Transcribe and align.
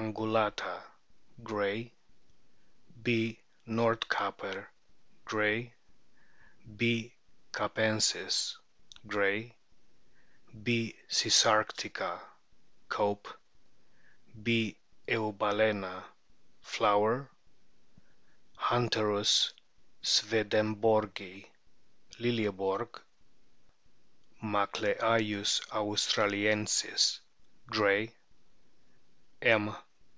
angulata, 0.00 0.82
Gray; 1.44 1.92
B. 3.02 3.38
nordcaper, 3.68 4.68
Gray; 5.26 5.74
B. 6.78 7.12
capensis, 7.52 8.56
Gray; 9.06 9.54
B. 10.62 10.96
cisarctica, 11.10 12.22
Cope; 12.88 13.28
B. 14.42 14.78
eubal&na. 15.06 16.04
Flower; 16.62 17.28
HunteriuS 18.58 19.52
swedenborgi, 20.02 21.46
Liljeborg; 22.18 22.98
Macleayins 24.42 25.60
austra 25.70 26.24
liensis, 26.30 27.20
Gray; 27.66 28.14
M. 29.42 29.74